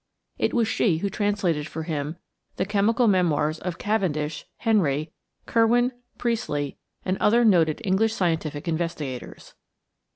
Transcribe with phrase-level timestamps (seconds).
[0.39, 2.17] It was she who translated for him
[2.55, 5.13] the chemical memoirs of Cavendish, Henry,
[5.45, 9.53] Kirwan, Priestly and other noted English scientific investigators.